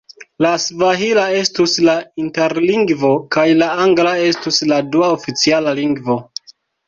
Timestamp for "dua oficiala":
4.95-5.75